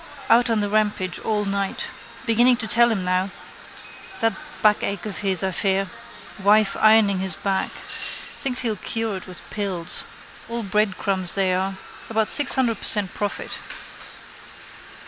[0.31, 1.89] Out on the rampage all night.
[2.25, 3.29] Beginning to tell on him now:
[4.19, 5.91] that backache of his, I fear.
[6.41, 7.69] Wife ironing his back.
[8.35, 10.03] Thinks he'll cure it with pills.
[10.49, 11.75] All breadcrumbs they are.
[12.09, 13.59] About six hundred per cent profit.